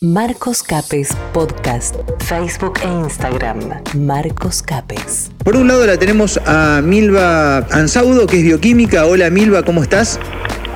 [0.00, 3.82] Marcos Capes Podcast, Facebook e Instagram.
[3.96, 5.32] Marcos Capes.
[5.42, 9.06] Por un lado la tenemos a Milva Ansaudo, que es bioquímica.
[9.06, 10.20] Hola Milva, ¿cómo estás?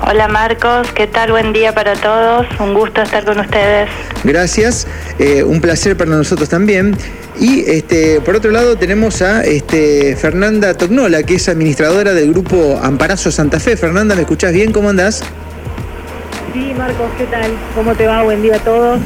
[0.05, 1.31] Hola Marcos, ¿qué tal?
[1.31, 2.49] Buen día para todos.
[2.59, 3.89] Un gusto estar con ustedes.
[4.25, 4.89] Gracias,
[5.21, 6.97] eh, un placer para nosotros también.
[7.39, 12.81] Y este, por otro lado tenemos a este, Fernanda Tognola, que es administradora del grupo
[12.83, 13.77] Amparazo Santa Fe.
[13.77, 14.73] Fernanda, ¿me escuchás bien?
[14.73, 15.23] ¿Cómo andás?
[16.53, 17.51] Sí, Marcos, ¿qué tal?
[17.75, 18.23] ¿Cómo te va?
[18.23, 19.01] Buen día a todos.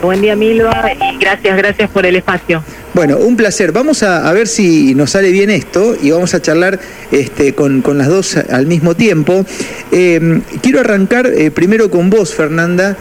[0.00, 2.62] Buen día, Milva, y gracias, gracias por el espacio.
[2.94, 3.72] Bueno, un placer.
[3.72, 6.78] Vamos a, ver si nos sale bien esto y vamos a charlar
[7.10, 9.44] este, con, las dos al mismo tiempo.
[9.90, 12.96] Em, quiero arrancar eh, primero con vos, Fernanda,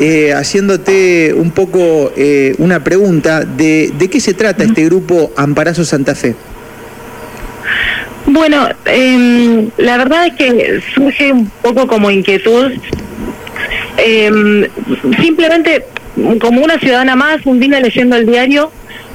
[0.00, 5.84] eh, haciéndote un poco eh, una pregunta de, de qué se trata este grupo Amparazo
[5.84, 6.34] Santa Fe.
[8.30, 12.72] Bueno, eh, la verdad es que surge un poco como inquietud.
[13.96, 14.68] Eh,
[15.18, 15.86] simplemente,
[16.38, 18.70] como una ciudadana más, un día leyendo el diario,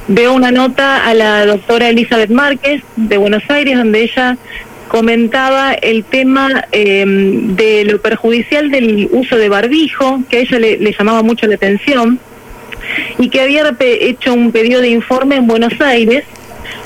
[0.08, 4.36] veo una nota a la doctora Elizabeth Márquez de Buenos Aires, donde ella
[4.88, 10.78] comentaba el tema eh, de lo perjudicial del uso de barbijo, que a ella le,
[10.78, 12.18] le llamaba mucho la atención,
[13.18, 16.24] y que había hecho un pedido de informe en Buenos Aires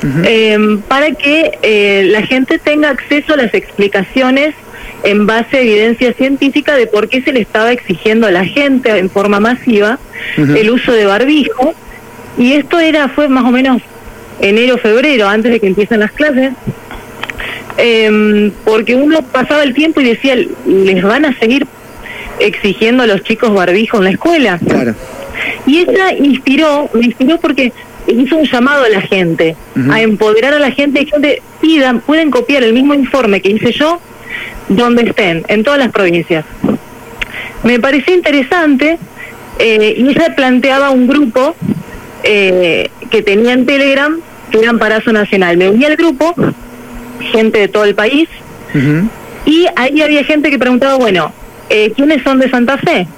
[0.03, 4.55] Em, para que eh, la gente tenga acceso a las explicaciones
[5.03, 8.97] en base a evidencia científica de por qué se le estaba exigiendo a la gente
[8.97, 9.99] en forma masiva
[10.37, 11.75] el uso de barbijo.
[12.37, 13.83] Y esto era fue más o menos
[14.41, 16.53] enero, febrero, antes de que empiecen las clases.
[17.77, 21.67] Em, porque uno pasaba el tiempo y decía, les van a seguir
[22.41, 24.59] exigiendo a los chicos barbijo en la escuela.
[24.59, 24.95] Claro.
[25.67, 27.73] Y ella inspiró, me inspiró porque
[28.13, 29.57] hizo un llamado a la gente,
[29.91, 34.01] a empoderar a la gente, gente pidan, pueden copiar el mismo informe que hice yo
[34.69, 36.45] donde estén, en todas las provincias.
[37.63, 38.99] Me pareció interesante
[39.59, 41.57] eh, y ella planteaba un grupo
[42.23, 44.19] eh, que tenía en Telegram,
[44.51, 45.57] que era Amparazo Nacional.
[45.57, 46.35] Me uní al grupo,
[47.33, 48.29] gente de todo el país,
[49.45, 51.33] y ahí había gente que preguntaba, bueno,
[51.71, 53.09] eh, ¿quiénes son de Santa Fe?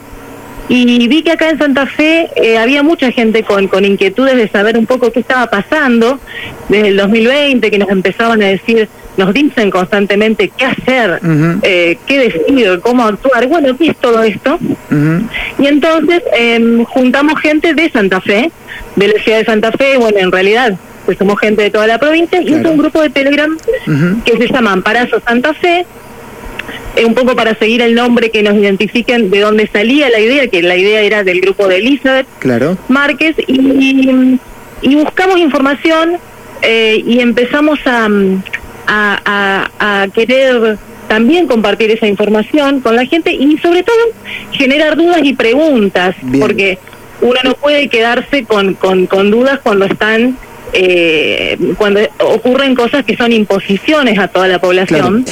[0.73, 4.47] Y vi que acá en Santa Fe eh, había mucha gente con, con inquietudes de
[4.47, 6.21] saber un poco qué estaba pasando.
[6.69, 11.21] Desde el 2020, que nos empezaban a decir, nos dicen constantemente qué hacer,
[11.63, 13.49] eh, qué decir, cómo actuar.
[13.49, 14.61] Bueno, ¿qué es todo esto?
[15.59, 18.53] Y entonces em, juntamos gente de Santa Fe,
[18.95, 21.99] de la ciudad de Santa Fe, bueno, en realidad pues somos gente de toda la
[21.99, 23.51] provincia, y es un grupo de Telegram
[24.25, 25.85] que se llama Amparazo Santa Fe,
[27.05, 30.63] un poco para seguir el nombre que nos identifiquen de dónde salía la idea, que
[30.63, 32.77] la idea era del grupo de Elizabeth claro.
[32.89, 34.39] Márquez, y,
[34.83, 36.17] buscamos información
[36.63, 38.09] eh, y empezamos a,
[38.87, 40.79] a, querer
[41.09, 43.99] también compartir esa información con la gente y sobre todo
[44.53, 46.79] generar dudas y preguntas, porque
[47.21, 50.37] uno no puede quedarse con, con, con dudas cuando están
[50.73, 55.25] eh, cuando ocurren cosas que son imposiciones a toda la población.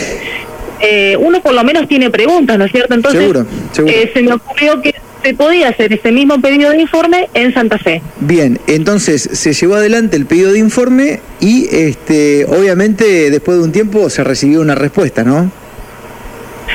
[0.80, 2.94] Eh, uno por lo menos tiene preguntas, ¿no es cierto?
[2.94, 3.46] Entonces, seguro,
[3.86, 7.78] eh, se me ocurrió que se podía hacer ese mismo pedido de informe en Santa
[7.78, 8.02] Fe.
[8.20, 13.72] Bien, entonces se llevó adelante el pedido de informe y este, obviamente después de un
[13.72, 15.50] tiempo se recibió una respuesta, ¿no?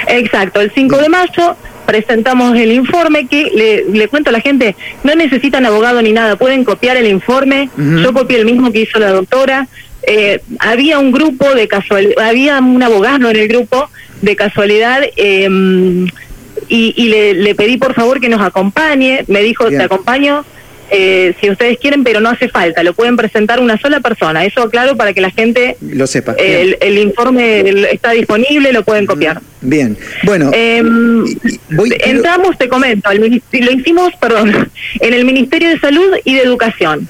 [0.07, 5.15] Exacto, el 5 de mayo presentamos el informe que le, cuento a la gente, no
[5.15, 9.09] necesitan abogado ni nada, pueden copiar el informe, yo copié el mismo que hizo la
[9.09, 9.67] doctora,
[10.05, 13.89] eh, había un grupo de casualidad, había un abogado en el grupo
[14.21, 16.07] de casualidad em,
[16.67, 20.45] y, le, pedí por favor que nos acompañe, me dijo, te acompaño
[20.89, 24.69] eh, si ustedes quieren, pero no hace falta, lo pueden presentar una sola persona, eso
[24.69, 26.33] claro para que la gente lo sepa.
[26.37, 29.41] el, informe está disponible, lo pueden copiar.
[29.61, 30.51] Bien, bueno.
[30.53, 31.25] Em,
[32.05, 37.07] entramos, te comento, lo hicimos, perdón, en el Ministerio de Salud y de Educación.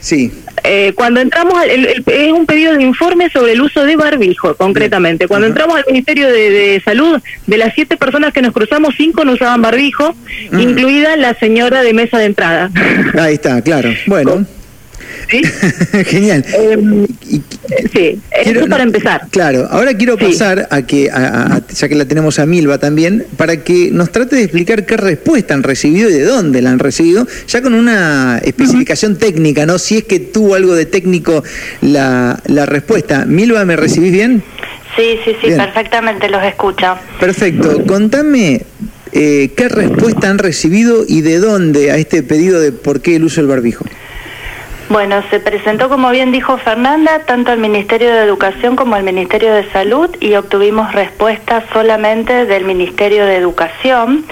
[0.00, 0.32] Sí.
[0.66, 5.28] Eh, cuando entramos, es un pedido de informe sobre el uso de barbijo, concretamente.
[5.28, 9.32] Cuando entramos al Ministerio de, Salud, de las siete personas que nos cruzamos, cinco no
[9.32, 10.14] usaban barbijo,
[10.52, 12.70] incluida la señora de mesa de entrada.
[13.18, 13.90] Ahí está, claro.
[14.06, 14.44] Bueno.
[15.30, 15.42] ¿Sí?
[16.04, 16.44] Genial.
[16.54, 17.06] Em,
[17.92, 19.26] sí, eso para empezar.
[19.30, 23.90] Claro, ahora quiero pasar a que, ya que la tenemos a Milva también, para que
[23.90, 27.60] nos trate de explicar qué respuesta han recibido y de dónde la han recibido, ya
[27.62, 29.78] con una especificación técnica, ¿no?
[29.78, 31.42] Si es que tuvo algo de técnico
[31.80, 33.24] la, la respuesta.
[33.26, 34.42] Milva, ¿me recibís bien?
[34.96, 36.96] Sí, sí, sí, perfectamente los escucho.
[37.20, 37.84] Perfecto.
[37.86, 38.62] Contame
[39.12, 43.24] eh, qué respuesta han recibido y de dónde a este pedido de por qué el
[43.24, 43.84] uso del barbijo.
[44.88, 49.52] Bueno, se presentó, como bien dijo Fernanda, tanto al Ministerio de Educación como al Ministerio
[49.52, 54.24] de Salud y obtuvimos respuesta solamente del Ministerio de Educación,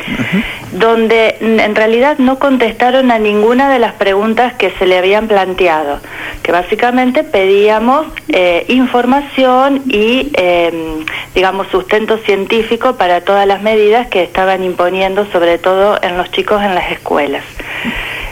[0.70, 5.98] donde en realidad no contestaron a ninguna de las preguntas que se le habían planteado,
[6.44, 11.04] que básicamente pedíamos eh, información y, em,
[11.34, 16.62] digamos, sustento científico para todas las medidas que estaban imponiendo, sobre todo en los chicos
[16.62, 17.42] en las escuelas.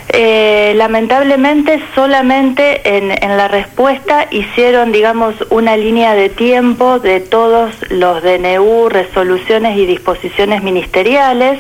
[0.09, 8.23] Eh, lamentablemente solamente en, la respuesta hicieron, digamos, una línea de tiempo de todos los
[8.23, 11.59] DNU, resoluciones y disposiciones ministeriales,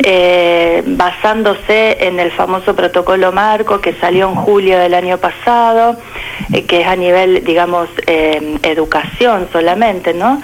[0.00, 5.96] eh, basándose en el famoso protocolo marco que salió en julio del año pasado,
[6.52, 10.40] eh, que es a nivel, digamos, educación solamente, ¿no?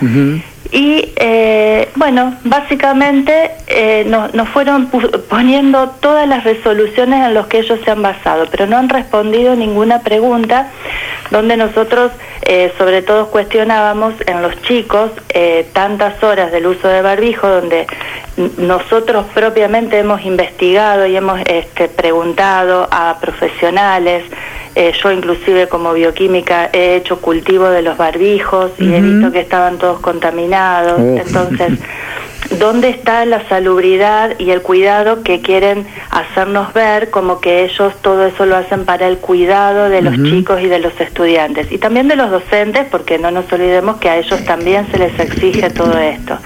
[0.70, 4.90] Y eh, bueno, básicamente eh, nos fueron
[5.28, 9.55] poniendo todas las resoluciones en las que ellos se han basado, pero no han respondido
[9.55, 10.70] ninguna pregunta
[11.31, 12.12] donde nosotros
[12.43, 15.11] eh, sobre todo cuestionábamos en los chicos
[15.72, 17.87] tantas horas del uso de barbijo, donde
[18.36, 24.25] nosotros propiamente hemos investigado y hemos este, preguntado a profesionales,
[24.75, 29.40] eh, yo inclusive como bioquímica he hecho cultivo de los barbijos y he visto que
[29.40, 30.98] estaban todos contaminados.
[30.98, 31.78] Entonces,
[32.58, 38.26] ¿dónde está la salubridad y el cuidado que quieren hacernos ver como que ellos todo
[38.26, 41.70] eso lo hacen para el cuidado de los chicos y de los estudiantes?
[41.70, 45.16] Y también de los docentes, porque no nos olvidemos que a ellos también se les
[45.20, 46.36] exige todo esto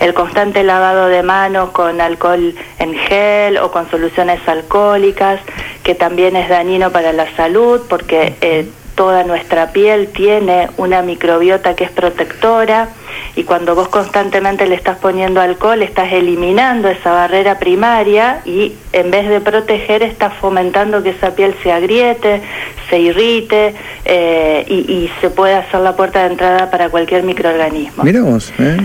[0.00, 5.40] el constante lavado de manos con alcohol en gel o con soluciones alcohólicas,
[5.84, 11.76] que también es dañino para la salud porque eh, toda nuestra piel tiene una microbiota
[11.76, 12.88] que es protectora
[13.36, 19.10] y cuando vos constantemente le estás poniendo alcohol estás eliminando esa barrera primaria y en
[19.10, 22.40] vez de proteger estás fomentando que esa piel se agriete,
[22.88, 23.74] se irrite
[24.04, 28.02] eh, y, se puede hacer la puerta de entrada para cualquier microorganismo.
[28.02, 28.52] Miramos.
[28.58, 28.76] ¿eh?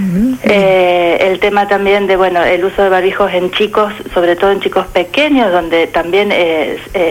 [0.44, 4.60] Eh, el tema también de bueno el uso de barbijos en chicos, sobre todo en
[4.60, 6.32] chicos pequeños, donde también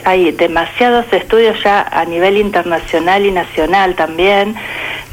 [0.04, 4.54] hay demasiados estudios ya a nivel internacional y nacional también,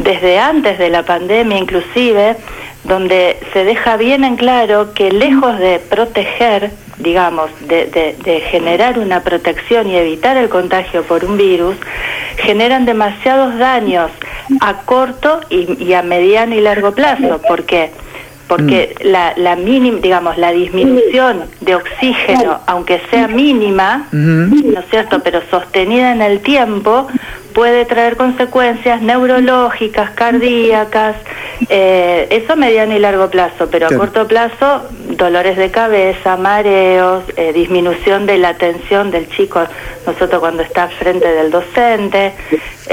[0.04, 2.36] desde antes de la pandemia inclusive,
[2.84, 9.88] donde se deja bien en claro que lejos de proteger, digamos, de, generar una protección
[9.88, 11.76] y evitar el contagio por un virus,
[12.38, 14.10] generan demasiados daños
[14.62, 17.40] a corto y, a mediano y largo plazo.
[17.48, 17.92] ¿Por qué?
[18.48, 19.08] Porque mm.
[19.08, 25.42] la, la mínima, digamos, la disminución de oxígeno, aunque sea mínima, ¿no es cierto?, pero
[25.50, 27.08] sostenida en el tiempo,
[27.54, 31.16] puede traer consecuencias neurológicas, cardíacas,
[31.70, 34.84] eh, eso a mediano y largo plazo, pero a corto plazo
[35.18, 39.62] dolores de cabeza, mareos, eh, disminución de la atención del chico,
[40.06, 42.34] nosotros cuando está frente del docente,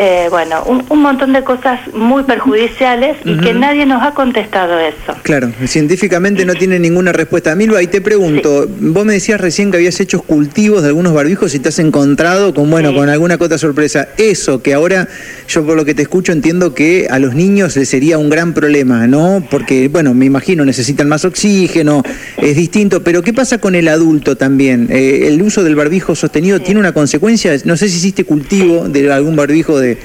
[0.01, 5.17] eh, bueno, un, montón de cosas muy perjudiciales y que nadie nos ha contestado eso.
[5.23, 7.57] Claro, científicamente no tiene ninguna respuesta.
[7.57, 11.53] Milva, y te pregunto, vos me decías recién que habías hecho cultivos de algunos barbijos
[11.57, 14.09] y te has encontrado con, bueno, con alguna cota sorpresa.
[14.19, 15.09] Eso, que ahora
[15.47, 18.55] yo por lo que te escucho entiendo que a los niños les sería un gran
[18.55, 19.45] problema, ¿no?
[19.51, 22.03] Porque, bueno, me imagino necesitan más oxígeno,
[22.39, 24.89] es distinto, pero ¿qué pasa con el adulto también?
[24.91, 27.55] Eh, ¿El uso del barbijo sostenido tiene una consecuencia?
[27.65, 29.99] No sé si hiciste cultivo de algún barbijo de...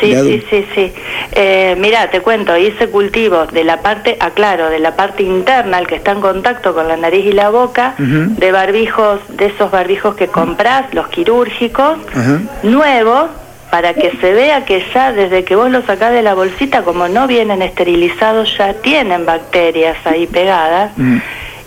[0.00, 0.92] Sí, sí, sí, sí.
[1.32, 5.86] Eh, mira, te cuento, hice cultivos de la parte, aclaro, de la parte interna, el
[5.86, 10.16] que está en contacto con la nariz y la boca, de barbijos, de esos barbijos
[10.16, 11.98] que compras, los quirúrgicos,
[12.64, 13.30] nuevos,
[13.74, 17.08] para que se vea que ya desde que vos los sacás de la bolsita, como
[17.08, 20.92] no vienen esterilizados, ya tienen bacterias ahí pegadas.
[20.96, 21.16] Mm.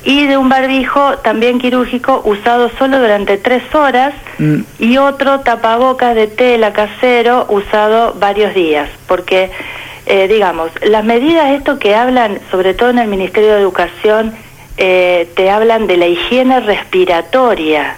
[0.06, 4.60] Y de un barbijo también quirúrgico usado solo durante tres horas mm.
[4.80, 8.88] y otro tapabocas de tela casero usado varios días.
[9.06, 9.52] Porque,
[10.06, 14.34] eh, digamos, las medidas, esto que hablan, sobre todo en el Ministerio de Educación,
[14.78, 17.98] eh, te hablan de la higiene respiratoria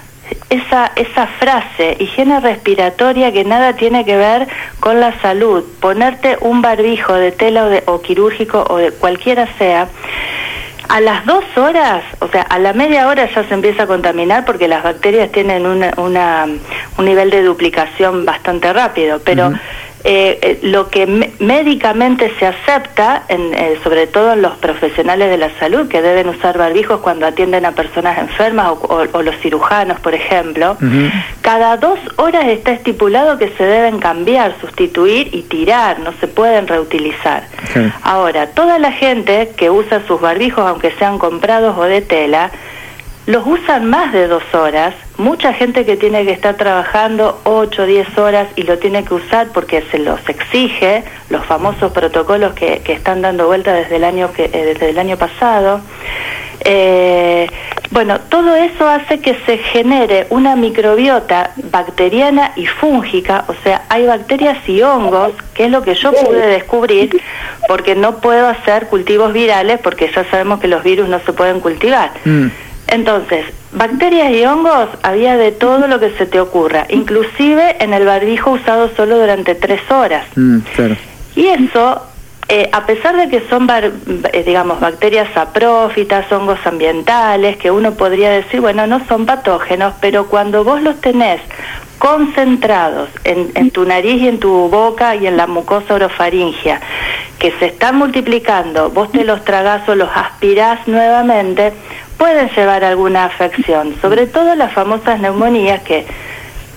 [0.50, 4.48] esa, esa frase, higiene respiratoria que nada tiene que ver
[4.80, 9.48] con la salud, ponerte un barbijo de tela o, de, o quirúrgico o de cualquiera
[9.58, 9.88] sea,
[10.88, 14.44] a las dos horas, o sea, a la media hora ya se empieza a contaminar
[14.44, 16.48] porque las bacterias tienen una, una
[16.98, 19.54] un nivel de duplicación bastante rápido, pero...
[20.06, 21.06] Eh, eh, lo que
[21.40, 26.30] médicamente se acepta, en, eh, sobre todo en los profesionales de la salud, que deben
[26.30, 30.78] usar barbijos cuando atienden a personas enfermas o, los cirujanos, por ejemplo,
[31.42, 36.68] cada dos horas está estipulado que se deben cambiar, sustituir y tirar, no se pueden
[36.68, 37.44] reutilizar.
[38.02, 42.52] Ahora, toda la gente que usa sus barbijos, aunque sean comprados o de tela,
[43.26, 44.96] los usan más de dos horas.
[45.18, 49.14] Mucha gente que tiene que estar trabajando 8 o 10 horas y lo tiene que
[49.14, 54.32] usar porque se los exige, los famosos protocolos que, están dando vuelta desde el año,
[54.34, 55.82] que, eh, desde el año pasado.
[56.62, 57.48] Eh,
[57.92, 64.06] bueno, todo eso hace que se genere una microbiota bacteriana y fúngica, o sea, hay
[64.06, 67.20] bacterias y hongos, que es lo que yo pude descubrir,
[67.68, 71.60] porque no puedo hacer cultivos virales, porque ya sabemos que los virus no se pueden
[71.62, 72.12] cultivar.
[72.26, 72.48] Mm.
[72.92, 78.06] Entonces, bacterias y hongos había de todo lo que se te ocurra, inclusive en el
[78.06, 80.26] barbijo usado solo durante tres horas.
[80.36, 80.60] Mm,
[81.36, 82.02] y eso
[82.52, 88.32] eh, a pesar de que son, eh, digamos, bacterias saprófitas, hongos ambientales, que uno podría
[88.32, 91.42] decir, bueno, no son patógenos, pero cuando vos los tenés
[92.00, 96.82] concentrados en, tu nariz y en tu boca y en la mucosa orofaringia,
[97.38, 101.74] que se están multiplicando, vos te los tragás o los aspirás nuevamente,
[102.20, 106.06] pueden llevar alguna afección, sobre todo las famosas neumonías que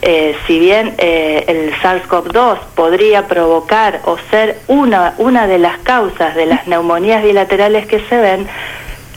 [0.00, 6.34] eh, si bien eh, el SARS-CoV-2 podría provocar o ser una, una de las causas
[6.34, 8.46] de las neumonías bilaterales que se ven,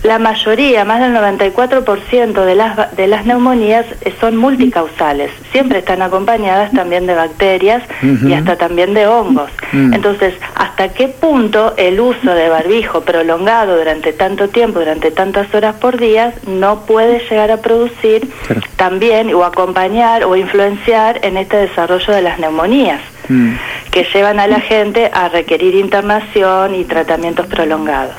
[0.06, 5.32] la mayoría, más del 94% de las, de las neumonías eh, son multicausales.
[5.52, 9.50] Siempre están acompañadas también de bacterias y hasta también de hongos.
[9.72, 9.94] Mm.
[9.96, 15.76] Entonces, ¿hasta qué punto el uso de barbijo prolongado durante tanto tiempo, durante tantas horas
[15.76, 18.30] por día, no puede llegar a producir
[18.76, 23.02] también o acompañar o influenciar en este desarrollo de las neumonías?
[23.28, 23.54] Mm.
[23.90, 28.14] que llevan a la gente a requerir internación y tratamientos prolongados.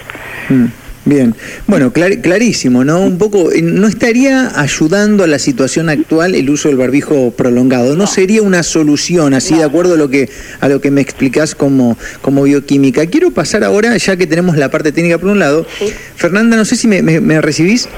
[0.49, 0.67] Mm.
[1.07, 1.37] Bien,
[1.69, 3.01] bueno, clarísimo, ¿no?
[3.01, 7.95] Un poco, eh, ¿no estaría ayudando a la situación actual el uso del barbijo prolongado?
[7.95, 11.55] ¿No, sería una solución, así de acuerdo a lo que, a lo que me explicás
[11.55, 13.07] como, como bioquímica?
[13.07, 15.65] Quiero pasar ahora, ya que tenemos la parte técnica por un lado.
[16.17, 17.89] Fernanda, no sé si me, me recibís.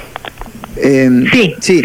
[0.81, 1.83] Em, sí, sí.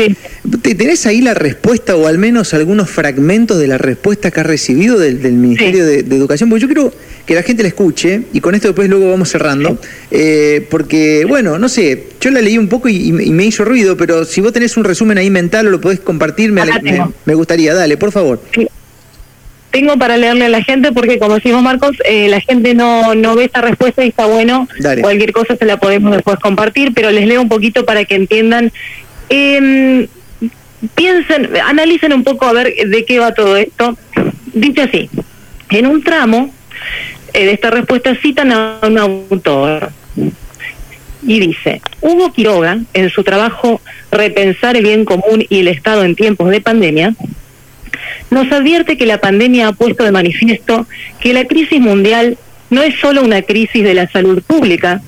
[0.62, 5.00] ¿Tenés ahí la respuesta o al menos algunos fragmentos de la respuesta que ha recibido
[5.00, 6.50] del, Ministerio de, Educación?
[6.50, 6.94] Porque yo quiero
[7.26, 9.80] que la gente la escuche y con esto después luego vamos cerrando.
[10.12, 14.26] Eh, porque, bueno, no sé, yo la leí un poco y, me hizo ruido, pero
[14.26, 16.64] si vos tenés un resumen ahí mental o lo podés compartir, me,
[17.26, 17.74] me, gustaría.
[17.74, 18.42] Dale, por favor
[19.74, 23.36] tengo para leerle a la gente porque como decimos Marcos, eh, la gente no, no
[23.36, 24.68] ve esta respuesta y está bueno.
[25.02, 28.72] Cualquier cosa se la podemos después compartir, pero les leo un poquito para que entiendan.
[29.30, 30.08] Eh,
[30.94, 33.98] piensen, analicen un poco a ver de qué va todo esto.
[34.54, 35.10] Dice así,
[35.72, 36.54] en un tramo
[37.40, 39.92] de esta respuesta citan a un autor
[41.26, 46.16] y dice, Hugo Quiroga, en su trabajo Repensar el bien común y el Estado en
[46.16, 47.16] tiempos de pandemia,
[48.30, 50.86] nos advierte que la pandemia ha puesto de manifiesto
[51.20, 52.38] que la crisis mundial
[52.70, 55.02] no es solo una crisis de la salud pública,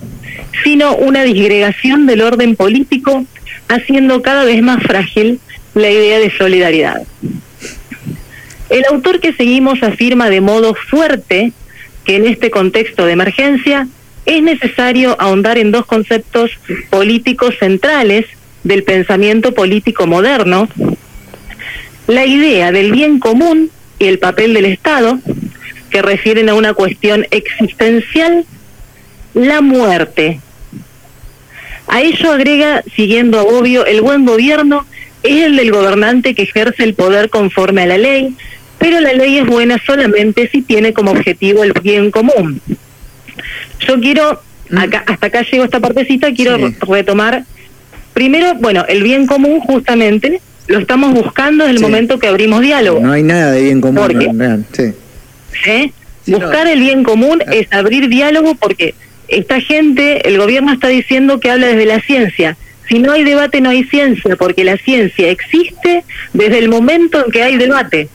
[0.64, 3.24] sino una disgregación del orden político,
[3.68, 5.38] haciendo cada vez más frágil
[5.74, 7.02] la idea de solidaridad.
[8.68, 11.52] El autor que seguimos afirma de modo fuerte
[12.06, 13.88] que en este contexto de emergencia
[14.24, 16.50] es necesario ahondar en dos conceptos
[16.88, 18.26] políticos centrales
[18.64, 20.68] del pensamiento político moderno,
[22.06, 25.18] la idea del bien común y el papel del Estado,
[25.90, 28.44] que refieren a una cuestión existencial,
[29.34, 30.40] la muerte.
[31.88, 34.86] A ello agrega, siguiendo a obvio, el buen gobierno
[35.22, 38.34] es el del gobernante que ejerce el poder conforme a la ley,
[38.78, 42.60] pero la ley es buena solamente si tiene como objetivo el bien común.
[43.86, 44.40] Yo quiero,
[44.70, 44.78] mm.
[44.78, 46.56] acá, hasta acá llego esta partecita, quiero
[46.88, 47.44] retomar
[48.16, 53.00] primero, bueno, el bien común justamente lo estamos buscando desde el momento que abrimos diálogo.
[53.00, 54.64] No hay nada de bien común.
[54.72, 54.92] sí.
[55.66, 55.92] ¿Eh?
[56.26, 57.50] Buscar el bien común ah.
[57.52, 58.94] es abrir diálogo porque
[59.28, 62.56] esta gente, el gobierno está diciendo que habla desde la ciencia.
[62.88, 67.30] Si no hay debate, no hay ciencia, porque la ciencia existe desde el momento en
[67.30, 68.08] que hay debate.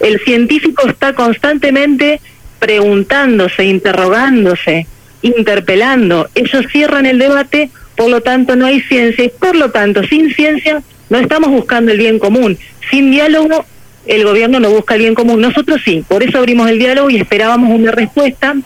[0.00, 2.20] El científico está constantemente
[2.58, 4.86] preguntándose, interrogándose,
[5.22, 6.28] interpelando.
[6.34, 10.32] Ellos cierran el debate, por lo tanto no hay ciencia y por lo tanto sin
[10.34, 12.58] ciencia no estamos buscando el bien común.
[12.90, 13.66] Sin diálogo,
[14.06, 15.40] el gobierno no busca el bien común.
[15.40, 18.56] Nosotros sí, por eso abrimos el diálogo y esperábamos una respuesta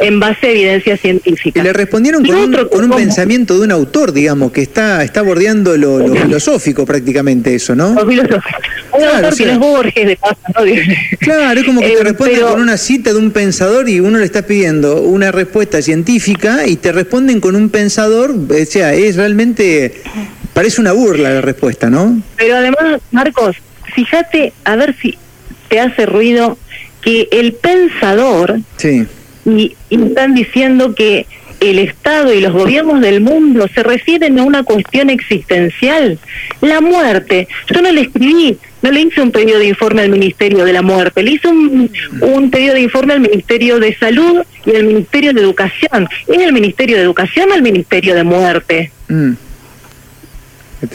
[0.00, 1.60] en base a evidencia científica.
[1.60, 6.14] Y le respondieron con, un, pensamiento de un autor, digamos, que está, está bordeando lo,
[6.14, 7.94] filosófico prácticamente eso, ¿no?
[7.94, 8.58] Lo filosófico.
[8.92, 10.62] Un autor que no es Borges, de paso, ¿no?
[11.20, 14.18] Claro, es como que te eh, responden con una cita de un pensador y uno
[14.18, 19.16] le está pidiendo una respuesta científica y te responden con un pensador, o sea, es
[19.16, 20.02] realmente
[20.58, 22.20] Parece una burla la respuesta, ¿no?
[22.36, 23.58] Pero además, Marcos,
[23.98, 25.18] fíjate a ver si
[25.68, 26.56] te hace ruido
[27.02, 29.06] que el pensador sí.
[29.44, 31.26] y, están diciendo que
[31.58, 36.16] el Estado y los gobiernos del mundo se refieren a una cuestión existencial,
[36.60, 37.48] la muerte.
[37.68, 40.82] Yo no le escribí, no le hice un pedido de informe al Ministerio de la
[40.82, 41.90] Muerte, le hice un,
[42.52, 46.08] pedido de informe al Ministerio de Salud y al Ministerio de Educación.
[46.28, 48.92] ¿Es el Ministerio de Educación o el Ministerio de Muerte?
[49.08, 49.32] Mm.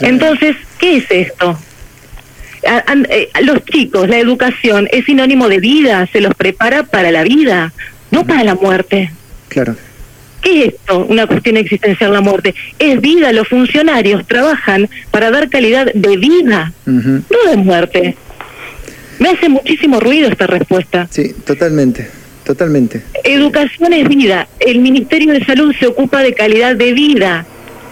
[0.00, 1.58] Entonces, ¿qué es esto?
[2.64, 7.72] Eh, los chicos, la educación es sinónimo de vida, se los prepara para la vida,
[8.10, 9.10] no para la muerte.
[9.48, 9.76] Claro.
[10.40, 11.06] ¿Qué es esto?
[11.06, 12.54] Una cuestión existencial la muerte.
[12.78, 18.16] Es vida, los funcionarios trabajan para dar calidad de vida, no de muerte.
[19.18, 21.06] Me hace muchísimo ruido esta respuesta.
[21.10, 22.08] Sí, totalmente,
[22.44, 23.02] totalmente.
[23.22, 24.48] Educación es vida.
[24.60, 27.46] El Ministerio de Salud se ocupa de calidad de vida,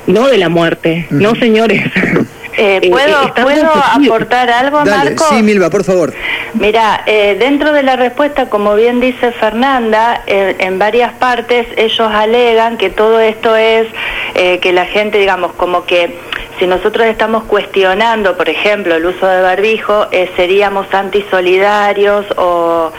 [0.06, 1.06] no de la muerte.
[1.10, 1.84] No, señores.
[2.56, 5.24] Eh, eh, ¿Puedo, ¿puedo aportar algo, Marco?
[5.30, 6.12] Sí, Milva, por favor.
[6.54, 12.76] Mira, eh, dentro de la respuesta, como bien dice Fernanda, en varias partes ellos alegan
[12.76, 13.86] que todo esto es
[14.34, 16.18] que la gente, digamos, como que
[16.58, 22.92] si nosotros estamos cuestionando, por ejemplo, el uso de barbijo, seríamos antisolidarios o,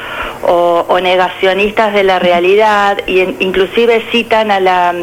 [0.47, 4.93] o, negacionistas de la realidad, y inclusive citan a la,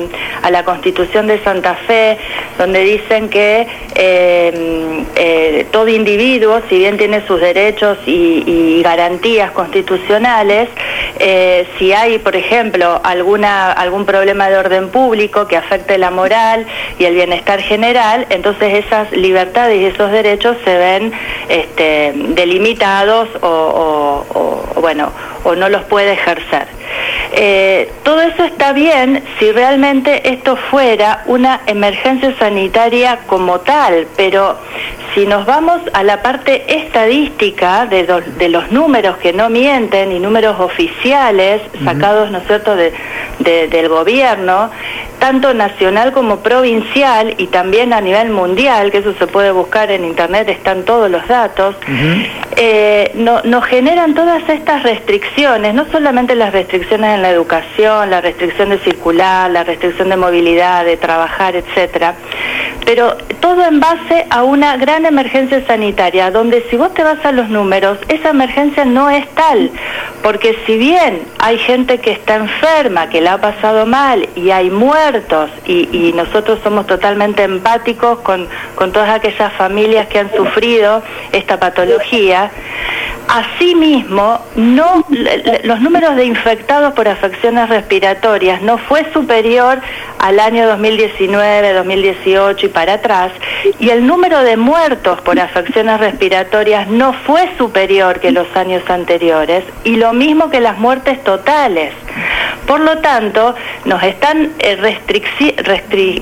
[0.43, 2.17] a la Constitución de Santa Fe,
[2.59, 10.69] donde dicen que eh, eh, todo individuo, si bien tiene sus derechos y, garantías constitucionales,
[11.19, 16.67] eh, si hay, por ejemplo, alguna, algún problema de orden público que afecte la moral
[16.99, 21.13] y el bienestar general, entonces esas libertades y esos derechos se ven
[21.49, 25.13] este, delimitados o, o bueno,
[25.45, 26.67] o no los puede ejercer.
[27.33, 34.59] Eh, todo eso está bien si realmente esto fuera una emergencia sanitaria como tal, pero
[35.15, 38.05] si nos vamos a la parte estadística de,
[38.37, 42.93] de los números que no mienten y números oficiales sacados, ¿no es cierto?, de,
[43.39, 44.71] del gobierno,
[45.21, 50.05] tanto nacional como provincial y también a nivel mundial, que eso se puede buscar en
[50.05, 51.77] internet, están todos los datos,
[52.57, 58.21] eh, no, nos generan todas estas restricciones, no solamente las restricciones en la educación, la
[58.21, 62.15] restricción de circular, la restricción de movilidad, de trabajar, etcétera,
[62.85, 67.33] pero todo en base a una gran emergencia sanitaria, donde si vos te vas a
[67.33, 69.71] los números, esa emergencia no es tal,
[70.23, 74.71] porque si bien hay gente que está enferma, que la ha pasado mal y hay
[74.71, 81.59] muertos, y, nosotros somos totalmente empáticos con, con todas aquellas familias que han sufrido esta
[81.59, 82.51] patología,
[83.33, 89.81] Asimismo, los números de infectados por afecciones respiratorias no fue superior
[90.19, 93.31] al año 2019, 2018 y para atrás,
[93.79, 99.63] y el número de muertos por afecciones respiratorias no fue superior que los años anteriores,
[99.85, 101.95] y lo mismo que las muertes totales.
[102.67, 104.77] Por lo tanto, nos están eh,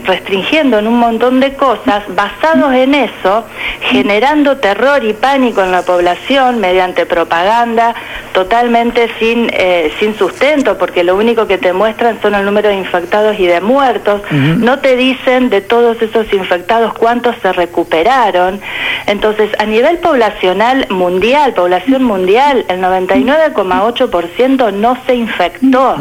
[0.05, 3.44] restringiendo en un montón de cosas basados en eso,
[3.83, 7.94] generando terror y pánico en la población mediante propaganda
[8.33, 12.77] totalmente sin, eh, sin sustento, porque lo único que te muestran son el número de
[12.77, 14.22] infectados y de muertos.
[14.31, 18.61] No te dicen de todos esos infectados cuántos se recuperaron.
[19.07, 25.96] Entonces, a nivel poblacional mundial, población mundial, el 99,8% no se infectó.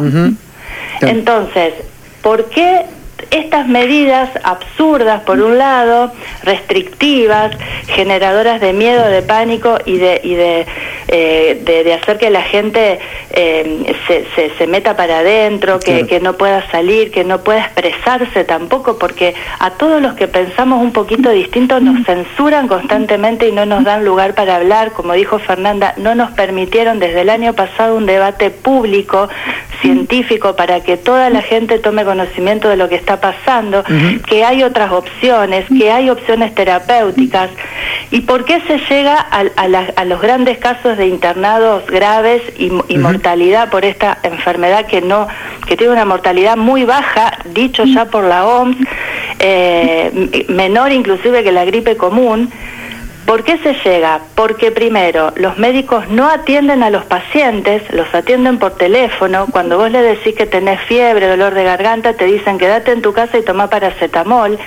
[1.01, 1.73] Entonces,
[2.21, 2.85] ¿por qué
[3.31, 6.11] estas medidas absurdas, por un lado,
[6.43, 7.55] restrictivas,
[7.87, 10.65] generadoras de miedo, de pánico y de, y de,
[11.07, 12.99] eh, hacer que la gente
[13.31, 18.43] eh, se, se, meta para adentro, que, que, no pueda salir, que no pueda expresarse
[18.43, 23.65] tampoco, porque a todos los que pensamos un poquito distinto nos censuran constantemente y no
[23.65, 24.91] nos dan lugar para hablar.
[24.91, 29.29] Como dijo Fernanda, no nos permitieron desde el año pasado un debate público,
[29.81, 33.83] científico, para que toda la gente tome conocimiento de lo que está pasando,
[34.27, 37.49] que hay otras opciones, que hay opciones terapéuticas.
[38.11, 43.85] ¿Y por qué se llega a, los grandes casos de internados graves y, mortalidad por
[43.85, 45.27] esta enfermedad que no
[45.67, 48.77] que tiene una mortalidad muy baja, dicho ya por la OMS,
[49.39, 52.51] eh, menor inclusive que la gripe común?
[53.27, 54.21] ¿Por qué se llega?
[54.35, 59.47] Porque primero, los médicos no atienden a los pacientes, los atienden por teléfono.
[59.51, 63.11] Cuando vos le decís que tenés fiebre, dolor de garganta, te dicen quédate en tu
[63.11, 64.57] casa y toma paracetamol.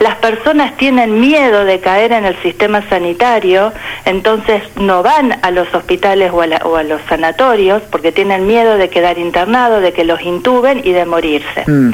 [0.00, 3.72] Las personas tienen miedo de caer en el sistema sanitario,
[4.04, 9.18] entonces no van a los hospitales o a, los sanatorios porque tienen miedo de quedar
[9.18, 11.62] internados, de que los intuben y de morirse.
[11.64, 11.92] Mm.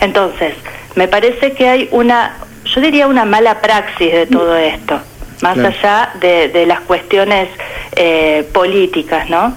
[0.00, 0.54] Entonces,
[0.94, 5.00] me parece que hay una, yo diría una mala praxis de todo esto
[5.42, 7.48] más allá de, las cuestiones
[7.96, 9.56] eh, políticas, ¿no?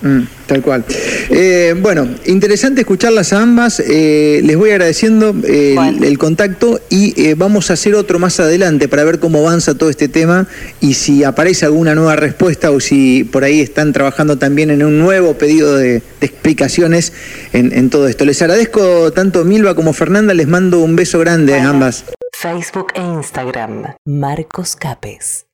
[0.00, 0.84] Mm, tal cual.
[1.30, 3.80] Eh, bueno, interesante escucharlas a ambas.
[3.80, 9.02] Eh, les voy agradeciendo eh, el, contacto y vamos a hacer otro más adelante para
[9.02, 10.46] ver cómo avanza todo este tema
[10.80, 14.98] y si aparece alguna nueva respuesta o si por ahí están trabajando también en un
[14.98, 17.12] nuevo pedido de, explicaciones
[17.52, 18.24] en, todo esto.
[18.24, 20.32] Les agradezco tanto Milva como Fernanda.
[20.34, 22.04] Les mando un beso grande a ambas.
[22.40, 25.47] Facebook e Instagram, Marcos Capes.